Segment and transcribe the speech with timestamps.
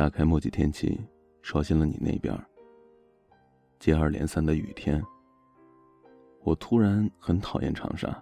[0.00, 0.98] 打开墨迹天气，
[1.42, 2.34] 刷新了你那边。
[3.78, 5.04] 接二连三的雨天，
[6.42, 8.18] 我突然很讨厌长沙，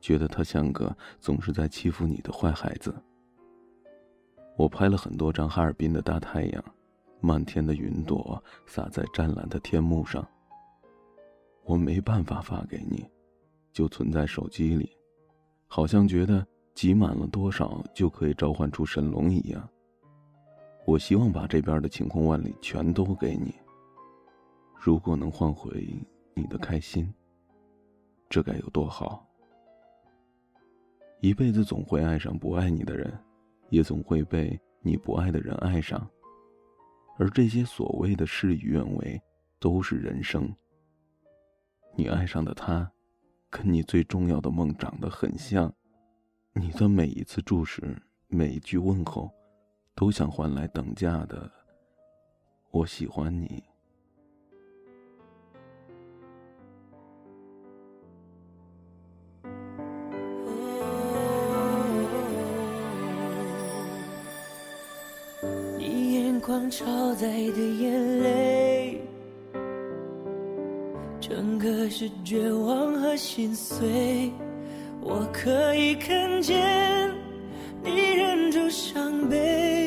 [0.00, 2.94] 觉得他像个总是在欺负你的坏孩子。
[4.56, 6.64] 我拍了很多张哈尔滨的大太阳，
[7.20, 10.24] 漫天的云朵洒在湛蓝的天幕上。
[11.64, 13.04] 我没办法发给你，
[13.72, 14.96] 就存在手机里，
[15.66, 19.68] 好像觉得挤满了多少就可以召唤出神龙一样。
[20.88, 23.54] 我希望把这边的晴空万里全都给你。
[24.74, 25.86] 如果能换回
[26.32, 27.12] 你的开心，
[28.30, 29.28] 这该有多好！
[31.20, 33.12] 一辈子总会爱上不爱你的人，
[33.68, 36.08] 也总会被你不爱的人爱上。
[37.18, 39.20] 而这些所谓的事与愿违，
[39.58, 40.50] 都是人生。
[41.96, 42.90] 你爱上的他，
[43.50, 45.70] 跟你最重要的梦长得很像，
[46.54, 49.30] 你的每一次注视，每一句问候。
[49.98, 51.50] 都想换来等价的，
[52.70, 53.60] 我喜欢你。
[65.76, 69.02] 你眼眶超载的眼泪，
[71.20, 74.32] 整个是绝望和心碎。
[75.00, 77.12] 我可以看见
[77.82, 79.77] 你忍住伤悲。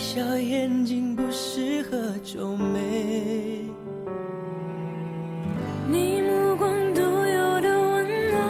[0.00, 3.62] 小眼睛不适合皱眉，
[5.88, 8.40] 你目光独有的温暖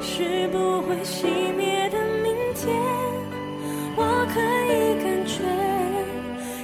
[0.00, 2.72] 是不会熄灭的明天。
[3.96, 4.40] 我可
[4.72, 5.42] 以感觉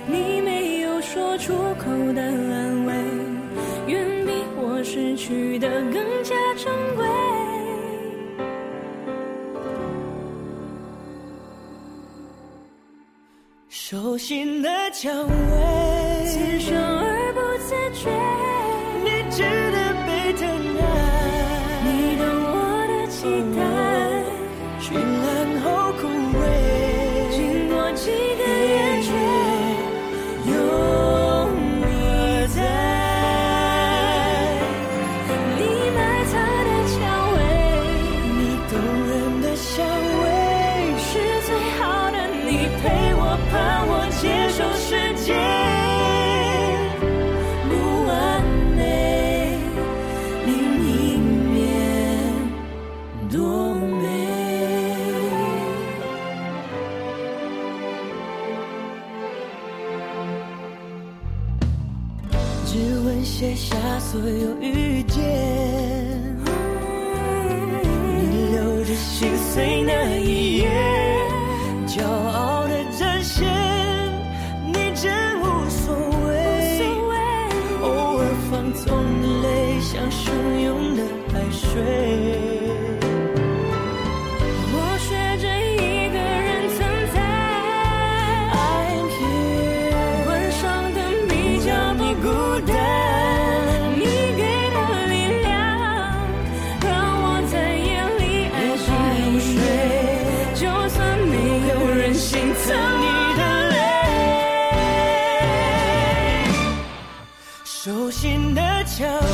[0.06, 2.94] 你没有说出口的安慰，
[3.88, 7.03] 远比我失去的更加珍贵。
[14.16, 15.83] 心的蔷薇，
[63.24, 65.22] 写下所有遇见，
[68.30, 70.63] 你留着心碎那一页
[102.66, 103.04] 等你
[103.36, 103.76] 的泪
[107.64, 109.33] 手心的蔷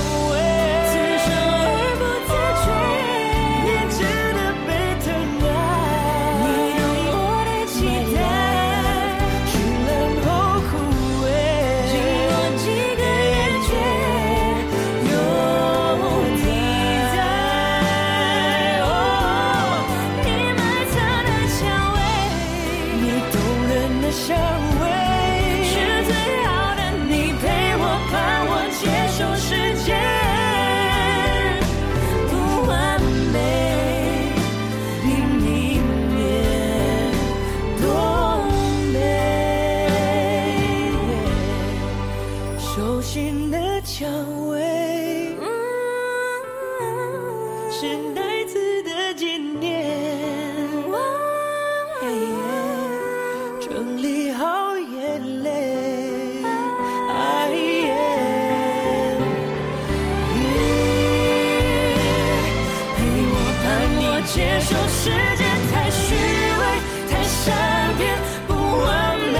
[65.02, 66.62] 世界太虚伪
[67.08, 68.02] 太善变
[68.46, 69.38] 不完美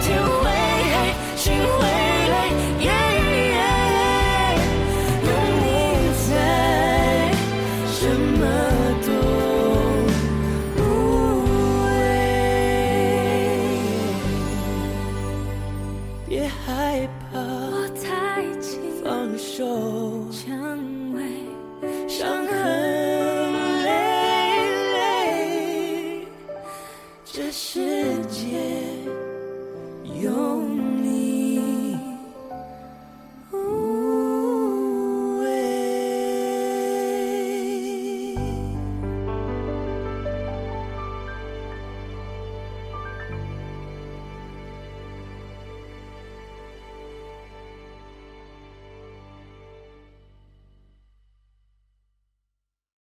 [0.00, 0.44] 天会
[0.92, 0.94] 黑
[1.34, 1.82] 心会
[2.32, 2.34] 累
[2.78, 2.88] yeah
[5.26, 5.66] 有你
[6.28, 6.30] 在
[7.88, 7.98] 什
[8.38, 8.40] 么
[9.04, 9.08] 都
[10.78, 10.80] 无
[11.84, 11.86] 畏
[16.28, 16.64] 别害
[17.32, 18.06] 怕我太
[19.02, 19.04] 放
[19.36, 19.60] 手。